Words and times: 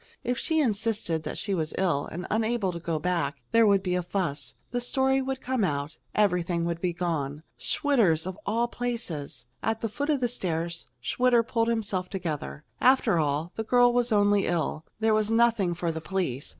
If 0.23 0.39
she 0.39 0.59
insisted 0.59 1.21
that 1.21 1.37
she 1.37 1.53
was 1.53 1.75
ill 1.77 2.07
and 2.07 2.25
unable 2.31 2.71
to 2.71 2.79
go 2.79 2.97
back, 2.97 3.37
there 3.51 3.67
would 3.67 3.83
be 3.83 3.93
a 3.93 4.01
fuss. 4.01 4.55
The 4.71 4.81
story 4.81 5.21
would 5.21 5.41
come 5.41 5.63
out. 5.63 5.99
Everything 6.15 6.65
would 6.65 6.81
be 6.81 6.91
gone. 6.91 7.43
Schwitter's, 7.59 8.25
of 8.25 8.35
all 8.43 8.67
places! 8.67 9.45
At 9.61 9.81
the 9.81 9.89
foot 9.89 10.09
of 10.09 10.19
the 10.19 10.27
stairs, 10.27 10.87
Schwitter 11.03 11.43
pulled 11.43 11.67
himself 11.67 12.09
together. 12.09 12.63
After 12.79 13.19
all, 13.19 13.51
the 13.55 13.63
girl 13.63 13.93
was 13.93 14.11
only 14.11 14.47
ill. 14.47 14.83
There 14.99 15.13
was 15.13 15.29
nothing 15.29 15.75
for 15.75 15.91
the 15.91 16.01
police. 16.01 16.49